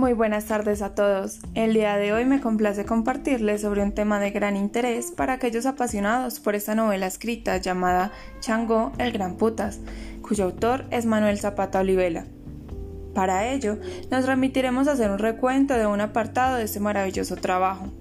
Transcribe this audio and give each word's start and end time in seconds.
Muy 0.00 0.14
buenas 0.14 0.46
tardes 0.46 0.80
a 0.80 0.94
todos. 0.94 1.40
El 1.54 1.74
día 1.74 1.98
de 1.98 2.14
hoy 2.14 2.24
me 2.24 2.40
complace 2.40 2.86
compartirles 2.86 3.60
sobre 3.60 3.82
un 3.82 3.92
tema 3.92 4.18
de 4.18 4.30
gran 4.30 4.56
interés 4.56 5.10
para 5.14 5.34
aquellos 5.34 5.66
apasionados 5.66 6.40
por 6.40 6.54
esta 6.54 6.74
novela 6.74 7.06
escrita 7.06 7.58
llamada 7.58 8.10
Changó 8.40 8.92
el 8.96 9.12
Gran 9.12 9.36
Putas, 9.36 9.80
cuyo 10.22 10.44
autor 10.44 10.86
es 10.90 11.04
Manuel 11.04 11.38
Zapata 11.38 11.80
Olivela. 11.80 12.24
Para 13.14 13.52
ello, 13.52 13.76
nos 14.10 14.24
remitiremos 14.24 14.88
a 14.88 14.92
hacer 14.92 15.10
un 15.10 15.18
recuento 15.18 15.74
de 15.74 15.86
un 15.86 16.00
apartado 16.00 16.56
de 16.56 16.64
este 16.64 16.80
maravilloso 16.80 17.36
trabajo. 17.36 17.92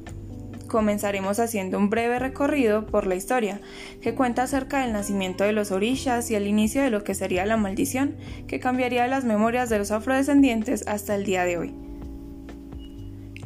Comenzaremos 0.70 1.38
haciendo 1.42 1.78
un 1.78 1.90
breve 1.90 2.18
recorrido 2.18 2.86
por 2.86 3.08
la 3.08 3.16
historia, 3.16 3.60
que 4.02 4.16
cuenta 4.16 4.44
acerca 4.44 4.84
del 4.84 4.94
nacimiento 4.94 5.44
de 5.44 5.52
los 5.52 5.74
orishas 5.74 6.32
y 6.32 6.36
el 6.36 6.48
inicio 6.48 6.82
de 6.82 6.92
lo 6.92 7.04
que 7.04 7.14
sería 7.14 7.46
la 7.46 7.58
maldición, 7.58 8.16
que 8.48 8.62
cambiaría 8.62 9.06
las 9.08 9.26
memorias 9.26 9.68
de 9.68 9.80
los 9.80 9.92
afrodescendientes 9.92 10.88
hasta 10.88 11.14
el 11.16 11.26
día 11.26 11.44
de 11.44 11.58
hoy. 11.58 11.89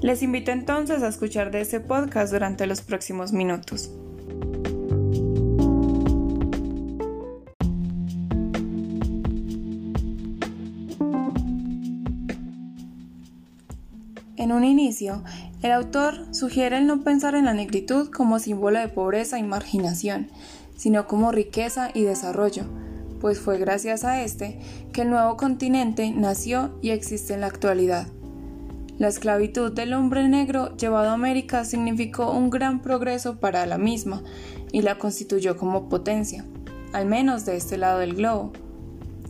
Les 0.04 0.22
invito 0.22 0.52
entonces 0.52 1.02
a 1.02 1.08
escuchar 1.08 1.50
de 1.50 1.62
este 1.62 1.80
podcast 1.80 2.34
durante 2.34 2.68
los 2.68 2.82
próximos 2.82 3.32
minutos. 3.32 3.90
En 14.36 14.52
un 14.52 14.66
inicio, 14.66 15.24
el 15.62 15.72
autor 15.72 16.26
sugiere 16.36 16.80
el 16.80 16.86
no 16.86 17.06
pensar 17.06 17.36
en 17.36 17.46
la 17.46 17.54
negritud 17.54 18.10
como 18.12 18.40
símbolo 18.40 18.80
de 18.80 18.90
pobreza 18.90 19.40
y 19.40 19.44
marginación, 19.44 20.28
sino 20.76 21.08
como 21.08 21.32
riqueza 21.32 21.92
y 21.94 22.02
desarrollo, 22.02 22.66
pues 23.22 23.40
fue 23.40 23.58
gracias 23.58 24.04
a 24.04 24.22
este 24.22 24.60
que 24.92 25.04
el 25.04 25.12
nuevo 25.12 25.38
continente 25.38 26.12
nació 26.12 26.78
y 26.82 26.90
existe 26.90 27.36
en 27.36 27.40
la 27.40 27.48
actualidad. 27.48 28.08
La 29.00 29.08
esclavitud 29.08 29.72
del 29.72 29.94
hombre 29.94 30.28
negro 30.30 30.78
llevado 30.78 31.10
a 31.10 31.14
América 31.14 31.66
significó 31.66 32.32
un 32.32 32.52
gran 32.52 32.80
progreso 32.80 33.40
para 33.40 33.66
la 33.66 33.80
misma 33.80 34.22
y 34.72 34.84
la 34.84 35.00
constituyó 35.00 35.58
como 35.58 35.90
potencia, 35.90 36.46
al 36.94 37.08
menos 37.08 37.44
de 37.46 37.56
este 37.56 37.78
lado 37.78 38.00
del 38.00 38.14
globo. 38.14 38.54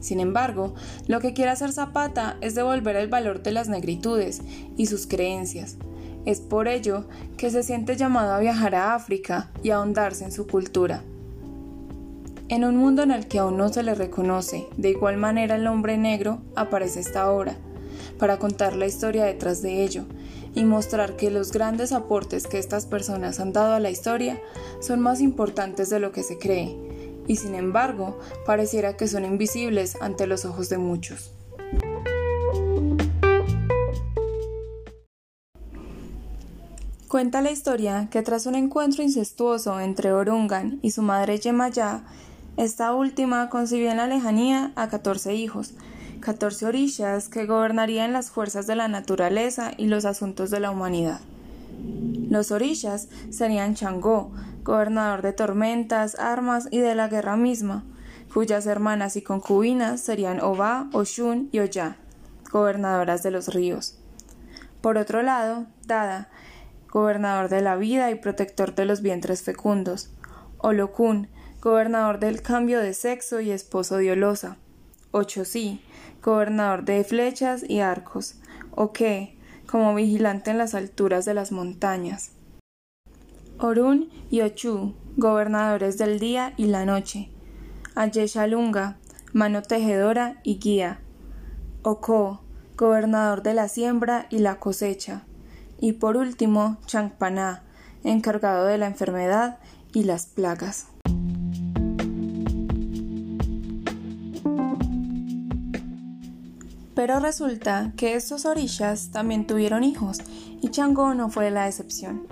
Sin 0.02 0.20
embargo, 0.20 0.76
lo 1.08 1.22
que 1.22 1.34
quiere 1.34 1.52
hacer 1.52 1.72
Zapata 1.72 2.36
es 2.42 2.56
devolver 2.56 2.98
el 2.98 3.08
valor 3.08 3.42
de 3.42 3.54
las 3.54 3.70
negritudes 3.70 4.42
y 4.76 4.88
sus 4.88 5.08
creencias. 5.08 5.78
Es 6.26 6.42
por 6.42 6.68
ello 6.68 7.06
que 7.38 7.50
se 7.50 7.64
siente 7.64 7.96
llamado 7.96 8.34
a 8.34 8.40
viajar 8.40 8.76
a 8.76 8.96
África 8.96 9.50
y 9.64 9.70
a 9.70 9.78
ahondarse 9.78 10.26
en 10.26 10.34
su 10.34 10.46
cultura. 10.46 11.04
En 12.50 12.66
un 12.66 12.76
mundo 12.76 13.02
en 13.04 13.12
el 13.12 13.28
que 13.28 13.40
aún 13.40 13.56
no 13.56 13.70
se 13.70 13.82
le 13.82 13.96
reconoce 13.96 14.68
de 14.76 14.90
igual 14.90 15.16
manera 15.16 15.56
el 15.56 15.68
hombre 15.68 15.98
negro, 15.98 16.42
aparece 16.56 17.00
esta 17.00 17.32
obra, 17.32 17.56
para 18.18 18.40
contar 18.40 18.76
la 18.76 18.86
historia 18.86 19.26
detrás 19.26 19.62
de 19.62 19.84
ello 19.84 20.06
y 20.56 20.66
mostrar 20.66 21.16
que 21.16 21.32
los 21.32 21.52
grandes 21.52 21.92
aportes 21.92 22.48
que 22.48 22.60
estas 22.60 22.86
personas 22.86 23.40
han 23.40 23.54
dado 23.54 23.74
a 23.74 23.80
la 23.80 23.90
historia 23.90 24.42
son 24.80 25.00
más 25.00 25.22
importantes 25.22 25.90
de 25.90 26.00
lo 26.00 26.12
que 26.12 26.24
se 26.24 26.38
cree 26.38 26.78
y 27.28 27.38
sin 27.38 27.56
embargo 27.56 28.20
pareciera 28.46 28.98
que 28.98 29.08
son 29.08 29.26
invisibles 29.26 29.98
ante 30.02 30.28
los 30.28 30.46
ojos 30.46 30.70
de 30.70 30.78
muchos. 30.78 31.32
Cuenta 37.14 37.42
la 37.42 37.52
historia 37.52 38.08
que 38.10 38.24
tras 38.24 38.48
un 38.48 38.56
encuentro 38.56 39.04
incestuoso 39.04 39.80
entre 39.80 40.12
Orungan 40.14 40.80
y 40.82 40.92
su 40.92 41.04
madre 41.04 41.38
Yemayá, 41.38 42.06
esta 42.58 42.94
última 42.96 43.50
concibió 43.50 43.92
en 43.92 43.98
la 43.98 44.08
lejanía 44.08 44.72
a 44.76 44.88
14 44.88 45.36
hijos, 45.36 45.74
14 46.24 46.68
orillas 46.68 47.28
que 47.28 47.46
gobernarían 47.46 48.14
las 48.14 48.32
fuerzas 48.32 48.66
de 48.66 48.78
la 48.78 48.88
naturaleza 48.88 49.74
y 49.76 49.88
los 49.88 50.06
asuntos 50.06 50.52
de 50.52 50.62
la 50.62 50.72
humanidad. 50.72 51.20
Los 52.30 52.52
orillas 52.52 53.10
serían 53.30 53.76
Changó, 53.76 54.32
gobernador 54.64 55.22
de 55.22 55.34
tormentas, 55.34 56.18
armas 56.18 56.70
y 56.72 56.80
de 56.80 56.96
la 56.96 57.10
guerra 57.10 57.36
misma, 57.36 57.84
cuyas 58.34 58.66
hermanas 58.68 59.18
y 59.18 59.22
concubinas 59.22 60.00
serían 60.00 60.40
Oba, 60.40 60.88
Oshun 60.94 61.50
y 61.52 61.60
Oya, 61.60 61.98
gobernadoras 62.54 63.22
de 63.22 63.32
los 63.32 63.54
ríos. 63.54 64.00
Por 64.80 64.98
otro 64.98 65.24
lado, 65.24 65.66
Dada, 65.86 66.30
gobernador 66.90 67.50
de 67.50 67.62
la 67.62 67.76
vida 67.76 68.12
y 68.12 68.16
protector 68.16 68.76
de 68.76 68.86
los 68.86 69.02
vientres 69.02 69.44
fecundos, 69.44 70.10
Olokun, 70.60 71.28
gobernador 71.60 72.20
del 72.20 72.42
cambio 72.42 72.80
de 72.80 72.94
sexo 72.94 73.42
y 73.42 73.52
esposo 73.52 73.98
de 73.98 74.14
Olosa, 74.14 74.58
Ochosí, 75.14 75.80
gobernador 76.24 76.86
de 76.86 77.04
flechas 77.04 77.64
y 77.70 77.82
arcos, 77.82 78.36
Oke, 78.72 79.38
como 79.68 79.94
vigilante 79.94 80.50
en 80.50 80.58
las 80.58 80.74
alturas 80.74 81.24
de 81.24 81.36
las 81.36 81.52
montañas. 81.52 82.32
Orun 83.60 84.10
y 84.32 84.42
Ochu, 84.42 84.96
gobernadores 85.16 86.00
del 86.00 86.20
día 86.20 86.56
y 86.58 86.66
la 86.66 86.86
noche. 86.86 87.30
Ayeshalunga, 87.94 88.98
mano 89.34 89.62
tejedora 89.62 90.42
y 90.42 90.58
guía. 90.58 91.00
Oko, 91.84 92.42
gobernador 92.76 93.44
de 93.44 93.54
la 93.54 93.68
siembra 93.68 94.26
y 94.32 94.40
la 94.40 94.60
cosecha. 94.60 95.26
Y 95.80 95.94
por 95.94 96.18
último, 96.18 96.80
Changpaná, 96.88 97.62
encargado 98.04 98.66
de 98.66 98.80
la 98.80 98.88
enfermedad 98.88 99.60
y 99.94 100.06
las 100.06 100.26
plagas. 100.26 100.88
Pero 106.96 107.20
resulta 107.20 107.94
que 107.98 108.16
estos 108.16 108.46
orillas 108.46 109.12
también 109.12 109.48
tuvieron 109.48 109.84
hijos, 109.84 110.20
y 110.62 110.70
Changó 110.70 111.14
no 111.14 111.30
fue 111.30 111.52
la 111.52 111.68
excepción. 111.68 112.28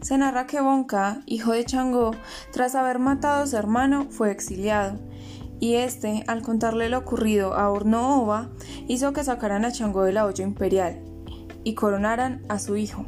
Se 0.00 0.18
narra 0.18 0.46
que 0.46 0.60
Bonka, 0.60 1.22
hijo 1.26 1.52
de 1.52 1.64
Changó, 1.64 2.10
tras 2.52 2.74
haber 2.74 2.98
matado 2.98 3.44
a 3.44 3.46
su 3.46 3.56
hermano, 3.56 4.06
fue 4.10 4.30
exiliado, 4.30 4.98
y 5.60 5.74
este, 5.76 6.24
al 6.26 6.42
contarle 6.42 6.88
lo 6.88 6.98
ocurrido 6.98 7.54
a 7.54 7.70
Ornooba, 7.70 8.50
hizo 8.88 9.12
que 9.12 9.24
sacaran 9.24 9.64
a 9.64 9.72
Changó 9.72 10.02
de 10.02 10.12
la 10.12 10.26
olla 10.26 10.44
imperial 10.44 11.00
y 11.62 11.74
coronaran 11.74 12.42
a 12.48 12.58
su 12.58 12.76
hijo. 12.76 13.06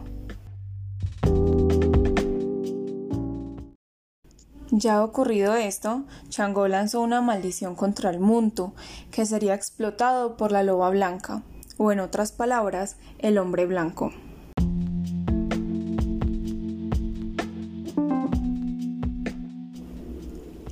Ya 4.78 5.02
ocurrido 5.02 5.54
esto, 5.54 6.02
Changó 6.28 6.68
lanzó 6.68 7.00
una 7.00 7.22
maldición 7.22 7.74
contra 7.74 8.10
el 8.10 8.20
Muntu, 8.20 8.74
que 9.10 9.24
sería 9.24 9.54
explotado 9.54 10.36
por 10.36 10.52
la 10.52 10.62
loba 10.62 10.90
blanca, 10.90 11.42
o 11.78 11.92
en 11.92 12.00
otras 12.00 12.30
palabras, 12.32 12.98
el 13.18 13.38
hombre 13.38 13.64
blanco. 13.64 14.12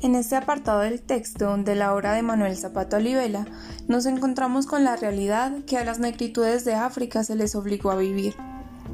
En 0.03 0.15
este 0.15 0.37
apartado 0.37 0.81
del 0.81 1.01
texto 1.01 1.57
de 1.57 1.75
la 1.75 1.95
obra 1.95 2.13
de 2.13 2.21
Manuel 2.21 2.59
Zapato 2.59 2.97
Olivela, 2.97 3.47
nos 3.89 4.05
encontramos 4.05 4.67
con 4.67 4.85
la 4.85 4.97
realidad 4.97 5.65
que 5.67 5.79
a 5.79 5.85
las 5.87 5.99
negritudes 5.99 6.67
de 6.67 6.75
África 6.75 7.25
se 7.25 7.37
les 7.37 7.55
obligó 7.55 7.91
a 7.91 7.97
vivir, 7.97 8.37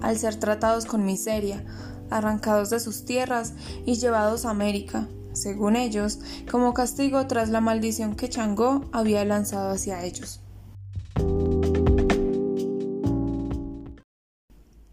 al 0.03 0.17
ser 0.17 0.37
tratados 0.37 0.85
con 0.87 1.05
miseria, 1.05 1.65
arrancados 2.11 2.71
de 2.71 2.81
sus 2.81 3.05
tierras 3.05 3.55
y 3.87 3.95
llevados 3.95 4.45
a 4.45 4.51
América, 4.51 5.09
según 5.33 5.77
ellos, 5.77 6.19
como 6.51 6.75
castigo 6.75 7.27
tras 7.27 7.51
la 7.51 7.61
maldición 7.61 8.17
que 8.17 8.29
Changó 8.29 8.85
había 8.93 9.25
lanzado 9.25 9.71
hacia 9.71 10.05
ellos. 10.05 10.41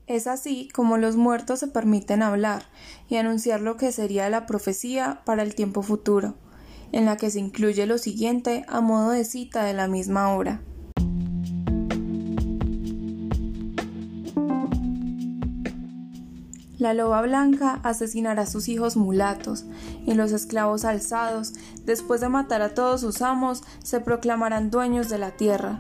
Es 0.08 0.26
así 0.26 0.70
como 0.74 0.98
los 0.98 1.18
muertos 1.18 1.60
se 1.60 1.68
permiten 1.68 2.24
hablar 2.24 2.64
y 3.10 3.18
anunciar 3.18 3.62
lo 3.62 3.76
que 3.76 3.92
sería 3.92 4.30
la 4.30 4.46
profecía 4.46 5.22
para 5.26 5.44
el 5.44 5.54
tiempo 5.54 5.82
futuro, 5.82 6.36
en 6.94 7.06
la 7.06 7.18
que 7.18 7.30
se 7.30 7.40
incluye 7.40 7.86
lo 7.86 7.98
siguiente 7.98 8.66
a 8.70 8.80
modo 8.80 9.12
de 9.12 9.26
cita 9.26 9.66
de 9.66 9.74
la 9.74 9.88
misma 9.88 10.34
obra. 10.34 10.62
La 16.80 16.94
loba 16.94 17.24
blanca 17.24 17.80
asesinará 17.82 18.44
a 18.44 18.46
sus 18.46 18.70
hijos 18.70 18.98
mulatos, 18.98 19.66
y 20.06 20.14
los 20.14 20.32
esclavos 20.32 20.86
alzados, 20.86 21.54
después 21.86 22.22
de 22.22 22.30
matar 22.30 22.62
a 22.62 22.76
todos 22.76 23.02
sus 23.02 23.24
amos, 23.24 23.64
se 23.84 24.00
proclamarán 24.00 24.70
dueños 24.70 25.10
de 25.10 25.18
la 25.18 25.32
tierra. 25.32 25.80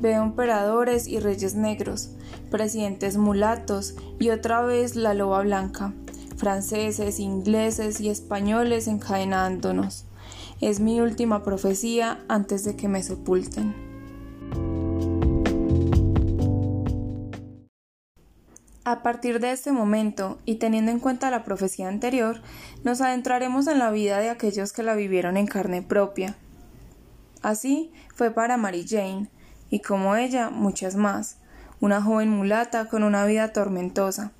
Veo 0.00 0.22
emperadores 0.22 1.06
y 1.06 1.20
reyes 1.20 1.54
negros, 1.54 2.12
presidentes 2.50 3.18
mulatos, 3.18 3.94
y 4.18 4.30
otra 4.30 4.62
vez 4.62 4.96
la 4.96 5.12
loba 5.12 5.42
blanca, 5.42 5.92
franceses, 6.38 7.20
ingleses 7.20 8.00
y 8.00 8.08
españoles 8.08 8.88
encadenándonos. 8.88 10.06
Es 10.62 10.80
mi 10.80 11.00
última 11.00 11.42
profecía 11.42 12.24
antes 12.28 12.64
de 12.64 12.74
que 12.74 12.88
me 12.88 13.02
sepulten. 13.02 13.91
A 18.84 19.04
partir 19.04 19.38
de 19.38 19.52
este 19.52 19.70
momento, 19.70 20.38
y 20.44 20.56
teniendo 20.56 20.90
en 20.90 20.98
cuenta 20.98 21.30
la 21.30 21.44
profecía 21.44 21.86
anterior, 21.86 22.42
nos 22.82 23.00
adentraremos 23.00 23.68
en 23.68 23.78
la 23.78 23.92
vida 23.92 24.18
de 24.18 24.28
aquellos 24.28 24.72
que 24.72 24.82
la 24.82 24.96
vivieron 24.96 25.36
en 25.36 25.46
carne 25.46 25.82
propia. 25.82 26.34
Así 27.42 27.92
fue 28.16 28.32
para 28.32 28.56
Mary 28.56 28.84
Jane, 28.88 29.28
y 29.70 29.80
como 29.80 30.16
ella, 30.16 30.50
muchas 30.50 30.96
más, 30.96 31.36
una 31.80 32.02
joven 32.02 32.30
mulata 32.30 32.88
con 32.88 33.04
una 33.04 33.24
vida 33.24 33.52
tormentosa. 33.52 34.32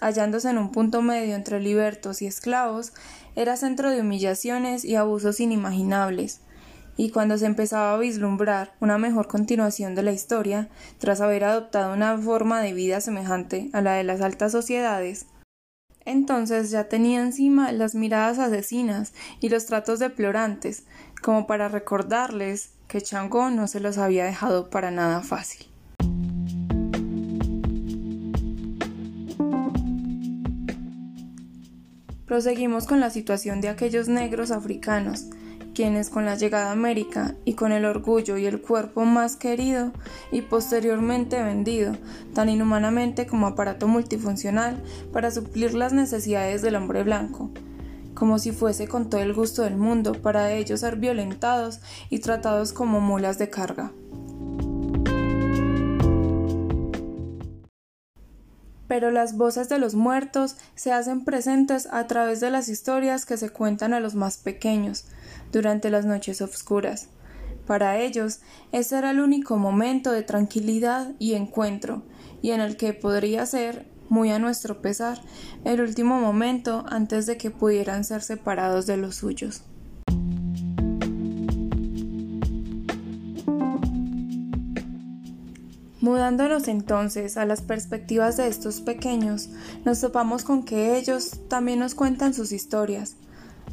Hallándose 0.00 0.50
en 0.50 0.58
un 0.58 0.72
punto 0.72 1.00
medio 1.00 1.36
entre 1.36 1.60
libertos 1.60 2.22
y 2.22 2.26
esclavos, 2.26 2.92
era 3.36 3.56
centro 3.56 3.90
de 3.90 4.00
humillaciones 4.00 4.84
y 4.84 4.96
abusos 4.96 5.38
inimaginables, 5.38 6.40
y 6.96 7.10
cuando 7.10 7.36
se 7.38 7.46
empezaba 7.46 7.94
a 7.94 7.98
vislumbrar 7.98 8.74
una 8.80 8.98
mejor 8.98 9.28
continuación 9.28 9.94
de 9.94 10.02
la 10.02 10.12
historia, 10.12 10.68
tras 10.98 11.20
haber 11.20 11.44
adoptado 11.44 11.92
una 11.92 12.16
forma 12.18 12.60
de 12.60 12.72
vida 12.72 13.00
semejante 13.00 13.68
a 13.72 13.82
la 13.82 13.94
de 13.94 14.04
las 14.04 14.20
altas 14.20 14.52
sociedades, 14.52 15.26
entonces 16.06 16.70
ya 16.70 16.88
tenía 16.88 17.20
encima 17.20 17.72
las 17.72 17.94
miradas 17.94 18.38
asesinas 18.38 19.12
y 19.40 19.48
los 19.48 19.66
tratos 19.66 19.98
deplorantes, 19.98 20.84
como 21.20 21.46
para 21.46 21.68
recordarles 21.68 22.70
que 22.86 23.00
Changó 23.00 23.50
no 23.50 23.66
se 23.66 23.80
los 23.80 23.98
había 23.98 24.24
dejado 24.24 24.70
para 24.70 24.90
nada 24.90 25.22
fácil. 25.22 25.66
Proseguimos 32.26 32.86
con 32.86 33.00
la 33.00 33.10
situación 33.10 33.60
de 33.60 33.68
aquellos 33.68 34.08
negros 34.08 34.50
africanos, 34.50 35.26
quienes 35.76 36.08
con 36.08 36.24
la 36.24 36.36
llegada 36.36 36.70
a 36.70 36.72
América 36.72 37.34
y 37.44 37.52
con 37.52 37.70
el 37.70 37.84
orgullo 37.84 38.38
y 38.38 38.46
el 38.46 38.62
cuerpo 38.62 39.04
más 39.04 39.36
querido 39.36 39.92
y 40.32 40.40
posteriormente 40.40 41.42
vendido, 41.42 41.98
tan 42.32 42.48
inhumanamente 42.48 43.26
como 43.26 43.46
aparato 43.46 43.86
multifuncional 43.86 44.82
para 45.12 45.30
suplir 45.30 45.74
las 45.74 45.92
necesidades 45.92 46.62
del 46.62 46.76
hombre 46.76 47.02
blanco, 47.02 47.50
como 48.14 48.38
si 48.38 48.52
fuese 48.52 48.88
con 48.88 49.10
todo 49.10 49.20
el 49.20 49.34
gusto 49.34 49.64
del 49.64 49.76
mundo 49.76 50.14
para 50.14 50.50
ellos 50.50 50.80
ser 50.80 50.96
violentados 50.96 51.80
y 52.08 52.20
tratados 52.20 52.72
como 52.72 53.00
mulas 53.00 53.36
de 53.36 53.50
carga. 53.50 53.92
Pero 58.96 59.10
las 59.10 59.36
voces 59.36 59.68
de 59.68 59.78
los 59.78 59.94
muertos 59.94 60.56
se 60.74 60.90
hacen 60.90 61.22
presentes 61.22 61.86
a 61.92 62.06
través 62.06 62.40
de 62.40 62.50
las 62.50 62.70
historias 62.70 63.26
que 63.26 63.36
se 63.36 63.50
cuentan 63.50 63.92
a 63.92 64.00
los 64.00 64.14
más 64.14 64.38
pequeños 64.38 65.04
durante 65.52 65.90
las 65.90 66.06
noches 66.06 66.40
oscuras. 66.40 67.08
Para 67.66 67.98
ellos, 67.98 68.40
ese 68.72 68.96
era 68.96 69.10
el 69.10 69.20
único 69.20 69.58
momento 69.58 70.12
de 70.12 70.22
tranquilidad 70.22 71.12
y 71.18 71.34
encuentro, 71.34 72.04
y 72.40 72.52
en 72.52 72.62
el 72.62 72.78
que 72.78 72.94
podría 72.94 73.44
ser, 73.44 73.86
muy 74.08 74.30
a 74.30 74.38
nuestro 74.38 74.80
pesar, 74.80 75.20
el 75.66 75.82
último 75.82 76.18
momento 76.18 76.86
antes 76.88 77.26
de 77.26 77.36
que 77.36 77.50
pudieran 77.50 78.02
ser 78.02 78.22
separados 78.22 78.86
de 78.86 78.96
los 78.96 79.16
suyos. 79.16 79.60
Mudándonos 86.06 86.68
entonces 86.68 87.36
a 87.36 87.46
las 87.46 87.62
perspectivas 87.62 88.36
de 88.36 88.46
estos 88.46 88.80
pequeños, 88.80 89.48
nos 89.84 90.00
topamos 90.00 90.44
con 90.44 90.62
que 90.62 90.96
ellos 90.96 91.40
también 91.48 91.80
nos 91.80 91.96
cuentan 91.96 92.32
sus 92.32 92.52
historias. 92.52 93.16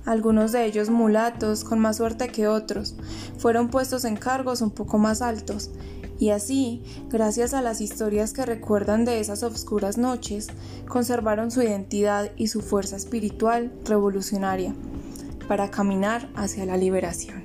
Algunos 0.04 0.52
de 0.52 0.66
ellos 0.66 0.90
mulatos, 0.90 1.64
con 1.64 1.78
más 1.78 1.98
suerte 1.98 2.30
que 2.30 2.48
otros, 2.48 2.96
fueron 3.38 3.70
puestos 3.70 4.04
en 4.04 4.16
cargos 4.16 4.62
un 4.62 4.72
poco 4.72 4.98
más 4.98 5.22
altos, 5.22 5.70
y 6.18 6.32
así, 6.32 6.82
gracias 7.08 7.54
a 7.54 7.62
las 7.62 7.82
historias 7.82 8.34
que 8.34 8.48
recuerdan 8.48 9.06
de 9.06 9.20
esas 9.20 9.44
oscuras 9.44 10.00
noches, 10.00 10.48
conservaron 10.88 11.52
su 11.52 11.62
identidad 11.62 12.32
y 12.36 12.48
su 12.48 12.62
fuerza 12.62 12.96
espiritual 12.96 13.72
revolucionaria 13.86 14.74
para 15.48 15.70
caminar 15.70 16.32
hacia 16.34 16.66
la 16.66 16.78
liberación. 16.78 17.43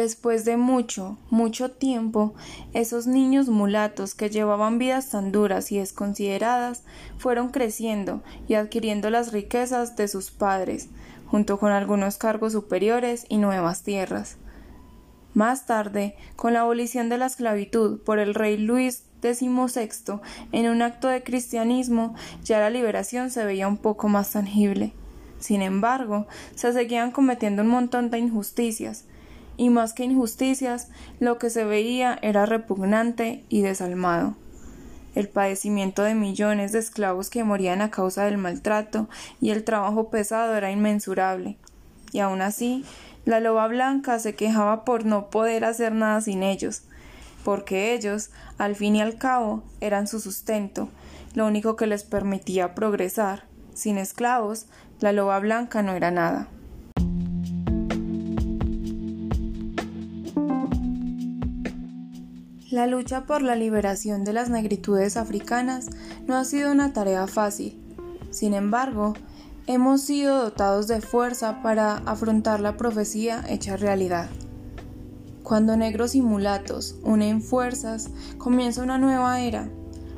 Después 0.00 0.46
de 0.46 0.56
mucho, 0.56 1.18
mucho 1.28 1.72
tiempo, 1.72 2.32
esos 2.72 3.06
niños 3.06 3.50
mulatos 3.50 4.14
que 4.14 4.30
llevaban 4.30 4.78
vidas 4.78 5.10
tan 5.10 5.30
duras 5.30 5.70
y 5.72 5.78
desconsideradas 5.78 6.84
fueron 7.18 7.50
creciendo 7.50 8.22
y 8.48 8.54
adquiriendo 8.54 9.10
las 9.10 9.30
riquezas 9.30 9.96
de 9.96 10.08
sus 10.08 10.30
padres, 10.30 10.88
junto 11.26 11.58
con 11.58 11.70
algunos 11.70 12.16
cargos 12.16 12.54
superiores 12.54 13.26
y 13.28 13.36
nuevas 13.36 13.82
tierras. 13.82 14.38
Más 15.34 15.66
tarde, 15.66 16.16
con 16.34 16.54
la 16.54 16.60
abolición 16.60 17.10
de 17.10 17.18
la 17.18 17.26
esclavitud 17.26 18.00
por 18.00 18.18
el 18.18 18.34
rey 18.34 18.56
Luis 18.56 19.04
XVI 19.20 20.18
en 20.52 20.70
un 20.70 20.80
acto 20.80 21.08
de 21.08 21.22
cristianismo, 21.22 22.14
ya 22.42 22.58
la 22.58 22.70
liberación 22.70 23.28
se 23.28 23.44
veía 23.44 23.68
un 23.68 23.76
poco 23.76 24.08
más 24.08 24.30
tangible. 24.30 24.94
Sin 25.40 25.60
embargo, 25.60 26.26
se 26.54 26.72
seguían 26.72 27.10
cometiendo 27.10 27.60
un 27.60 27.68
montón 27.68 28.10
de 28.10 28.18
injusticias, 28.18 29.04
y 29.60 29.68
más 29.68 29.92
que 29.92 30.04
injusticias, 30.04 30.88
lo 31.18 31.36
que 31.36 31.50
se 31.50 31.64
veía 31.64 32.18
era 32.22 32.46
repugnante 32.46 33.44
y 33.50 33.60
desalmado. 33.60 34.34
El 35.14 35.28
padecimiento 35.28 36.02
de 36.02 36.14
millones 36.14 36.72
de 36.72 36.78
esclavos 36.78 37.28
que 37.28 37.44
morían 37.44 37.82
a 37.82 37.90
causa 37.90 38.24
del 38.24 38.38
maltrato 38.38 39.10
y 39.38 39.50
el 39.50 39.62
trabajo 39.62 40.08
pesado 40.08 40.56
era 40.56 40.70
inmensurable. 40.70 41.58
Y 42.10 42.20
aun 42.20 42.40
así, 42.40 42.86
la 43.26 43.38
loba 43.38 43.68
blanca 43.68 44.18
se 44.18 44.34
quejaba 44.34 44.86
por 44.86 45.04
no 45.04 45.28
poder 45.28 45.66
hacer 45.66 45.92
nada 45.92 46.22
sin 46.22 46.42
ellos, 46.42 46.84
porque 47.44 47.92
ellos, 47.92 48.30
al 48.56 48.76
fin 48.76 48.96
y 48.96 49.02
al 49.02 49.18
cabo, 49.18 49.62
eran 49.82 50.06
su 50.06 50.20
sustento, 50.20 50.88
lo 51.34 51.46
único 51.46 51.76
que 51.76 51.86
les 51.86 52.02
permitía 52.02 52.74
progresar. 52.74 53.44
Sin 53.74 53.98
esclavos, 53.98 54.68
la 55.00 55.12
loba 55.12 55.38
blanca 55.38 55.82
no 55.82 55.92
era 55.92 56.10
nada. 56.10 56.48
La 62.70 62.86
lucha 62.86 63.26
por 63.26 63.42
la 63.42 63.56
liberación 63.56 64.22
de 64.22 64.32
las 64.32 64.48
negritudes 64.48 65.16
africanas 65.16 65.88
no 66.28 66.36
ha 66.36 66.44
sido 66.44 66.70
una 66.70 66.92
tarea 66.92 67.26
fácil. 67.26 67.76
Sin 68.30 68.54
embargo, 68.54 69.14
hemos 69.66 70.02
sido 70.02 70.40
dotados 70.40 70.86
de 70.86 71.00
fuerza 71.00 71.62
para 71.62 71.96
afrontar 71.96 72.60
la 72.60 72.76
profecía 72.76 73.44
hecha 73.48 73.76
realidad. 73.76 74.30
Cuando 75.42 75.76
negros 75.76 76.14
y 76.14 76.22
mulatos 76.22 76.94
unen 77.02 77.42
fuerzas, 77.42 78.10
comienza 78.38 78.84
una 78.84 78.98
nueva 78.98 79.40
era, 79.40 79.68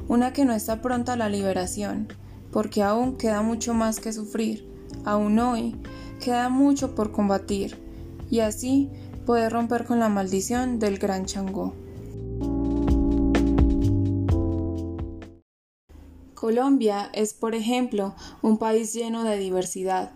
una 0.07 0.35
que 0.35 0.45
no 0.45 0.53
está 0.53 0.83
pronta 0.83 1.15
a 1.15 1.17
la 1.17 1.31
liberación, 1.31 2.09
porque 2.51 2.83
aún 2.83 3.17
queda 3.17 3.41
mucho 3.41 3.73
más 3.73 3.99
que 3.99 4.13
sufrir, 4.13 4.69
aún 5.07 5.39
hoy 5.39 5.75
queda 6.23 6.51
mucho 6.51 6.95
por 6.95 7.13
combatir, 7.13 7.83
y 8.31 8.41
así 8.41 8.91
poder 9.25 9.55
romper 9.55 9.87
con 9.87 10.01
la 10.01 10.11
maldición 10.11 10.79
del 10.79 10.99
gran 10.99 11.25
Changó. 11.25 11.82
Colombia 16.43 17.09
es, 17.13 17.35
por 17.35 17.55
ejemplo, 17.55 18.17
un 18.43 18.59
país 18.59 18.93
lleno 18.93 19.23
de 19.23 19.39
diversidad, 19.39 20.11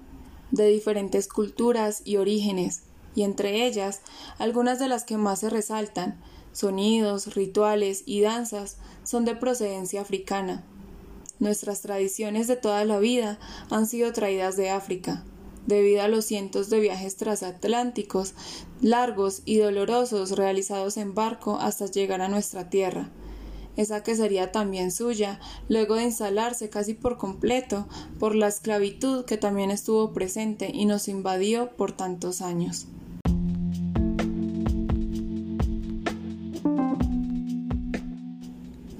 de 0.50 0.66
diferentes 0.66 1.28
culturas 1.28 2.02
y 2.04 2.16
orígenes, 2.16 2.83
y 3.14 3.23
entre 3.23 3.64
ellas 3.64 4.00
algunas 4.40 4.80
de 4.80 4.88
las 4.88 5.04
que 5.04 5.18
más 5.18 5.38
se 5.38 5.50
resaltan, 5.50 6.21
sonidos, 6.50 7.37
rituales 7.37 8.02
y 8.06 8.23
danzas, 8.23 8.78
son 9.04 9.25
de 9.25 9.37
procedencia 9.37 10.00
africana. 10.00 10.64
Nuestras 11.38 11.83
tradiciones 11.83 12.49
de 12.49 12.56
toda 12.56 12.85
la 12.85 12.99
vida 12.99 13.38
han 13.71 13.87
sido 13.87 14.12
traídas 14.12 14.56
de 14.56 14.71
África, 14.71 15.23
debido 15.68 16.02
a 16.02 16.09
los 16.09 16.25
cientos 16.25 16.71
de 16.71 16.80
viajes 16.80 17.14
transatlánticos 17.14 18.35
largos 18.80 19.42
y 19.45 19.59
dolorosos 19.59 20.33
realizados 20.33 20.97
en 20.97 21.14
barco 21.14 21.59
hasta 21.61 21.87
llegar 21.87 22.21
a 22.21 22.28
nuestra 22.28 22.68
tierra 22.68 23.12
esa 23.76 24.02
que 24.02 24.16
sería 24.16 24.52
también 24.52 24.90
suya, 24.90 25.38
luego 25.68 25.97
de 25.97 26.04
instalarse 26.04 26.71
casi 26.71 26.95
por 26.95 27.18
completo 27.18 27.87
por 28.18 28.35
la 28.35 28.49
esclavitud 28.49 29.25
que 29.25 29.37
también 29.37 29.71
estuvo 29.71 30.12
presente 30.12 30.71
y 30.73 30.87
nos 30.87 31.09
invadió 31.09 31.71
por 31.76 31.92
tantos 31.92 32.42
años. 32.42 32.87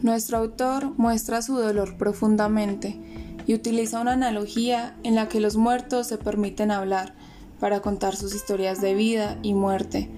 Nuestro 0.02 0.38
autor 0.38 0.92
muestra 0.97 1.42
su 1.42 1.56
dolor 1.56 1.97
profundamente 1.97 2.97
y 3.45 3.54
utiliza 3.54 4.00
una 4.00 4.12
analogía 4.12 4.97
en 5.02 5.16
la 5.16 5.28
que 5.28 5.40
los 5.40 5.56
muertos 5.56 6.06
se 6.06 6.16
permiten 6.16 6.71
hablar 6.71 7.14
para 7.59 7.80
contar 7.80 8.14
sus 8.14 8.35
historias 8.35 8.80
de 8.80 8.95
vida 8.95 9.38
y 9.42 9.54
muerte, 9.54 10.11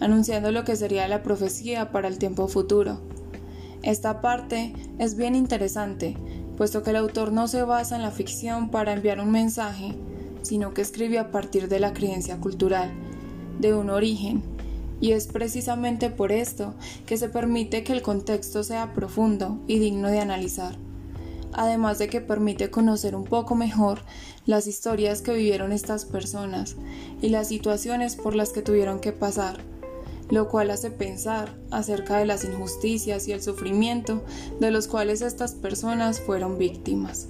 anunciando 0.00 0.50
lo 0.50 0.64
que 0.64 0.74
sería 0.74 1.06
la 1.06 1.22
profecía 1.22 1.92
para 1.92 2.08
el 2.08 2.18
tiempo 2.18 2.48
futuro. 2.48 3.05
Esta 3.86 4.20
parte 4.20 4.72
es 4.98 5.16
bien 5.16 5.36
interesante, 5.36 6.16
puesto 6.56 6.82
que 6.82 6.90
el 6.90 6.96
autor 6.96 7.30
no 7.30 7.46
se 7.46 7.62
basa 7.62 7.94
en 7.94 8.02
la 8.02 8.10
ficción 8.10 8.68
para 8.68 8.92
enviar 8.92 9.20
un 9.20 9.30
mensaje, 9.30 9.94
sino 10.42 10.74
que 10.74 10.82
escribe 10.82 11.20
a 11.20 11.30
partir 11.30 11.68
de 11.68 11.78
la 11.78 11.92
creencia 11.92 12.38
cultural, 12.38 12.90
de 13.60 13.74
un 13.74 13.90
origen, 13.90 14.42
y 15.00 15.12
es 15.12 15.28
precisamente 15.28 16.10
por 16.10 16.32
esto 16.32 16.74
que 17.06 17.16
se 17.16 17.28
permite 17.28 17.84
que 17.84 17.92
el 17.92 18.02
contexto 18.02 18.64
sea 18.64 18.92
profundo 18.92 19.60
y 19.68 19.78
digno 19.78 20.08
de 20.08 20.18
analizar, 20.18 20.74
además 21.52 22.00
de 22.00 22.08
que 22.08 22.20
permite 22.20 22.72
conocer 22.72 23.14
un 23.14 23.22
poco 23.22 23.54
mejor 23.54 24.00
las 24.46 24.66
historias 24.66 25.22
que 25.22 25.32
vivieron 25.32 25.70
estas 25.70 26.06
personas 26.06 26.74
y 27.22 27.28
las 27.28 27.46
situaciones 27.46 28.16
por 28.16 28.34
las 28.34 28.50
que 28.50 28.62
tuvieron 28.62 28.98
que 28.98 29.12
pasar 29.12 29.75
lo 30.30 30.48
cual 30.48 30.70
hace 30.70 30.90
pensar 30.90 31.56
acerca 31.70 32.18
de 32.18 32.26
las 32.26 32.44
injusticias 32.44 33.28
y 33.28 33.32
el 33.32 33.42
sufrimiento 33.42 34.24
de 34.60 34.70
los 34.70 34.88
cuales 34.88 35.22
estas 35.22 35.54
personas 35.54 36.20
fueron 36.20 36.58
víctimas. 36.58 37.28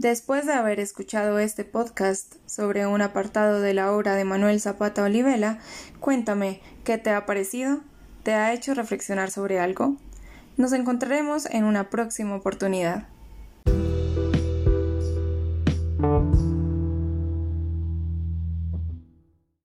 Después 0.00 0.46
de 0.46 0.54
haber 0.54 0.80
escuchado 0.80 1.38
este 1.38 1.62
podcast 1.62 2.36
sobre 2.46 2.86
un 2.86 3.02
apartado 3.02 3.60
de 3.60 3.74
la 3.74 3.92
obra 3.92 4.14
de 4.14 4.24
Manuel 4.24 4.58
Zapata 4.58 5.02
Olivela, 5.02 5.58
cuéntame, 6.00 6.62
¿qué 6.84 6.96
te 6.96 7.10
ha 7.10 7.26
parecido? 7.26 7.80
¿Te 8.22 8.32
ha 8.32 8.54
hecho 8.54 8.72
reflexionar 8.72 9.30
sobre 9.30 9.60
algo? 9.60 9.98
Nos 10.60 10.74
encontraremos 10.74 11.46
en 11.46 11.64
una 11.64 11.88
próxima 11.88 12.36
oportunidad. 12.36 13.04